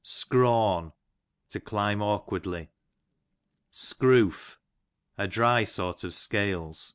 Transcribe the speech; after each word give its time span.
Scrawn, 0.03 0.93
to 1.49 1.59
climb 1.59 1.99
aiokicardly. 1.99 2.69
Scroof, 3.71 4.57
((dry 5.29 5.63
sort 5.63 6.03
of 6.03 6.15
scales. 6.15 6.89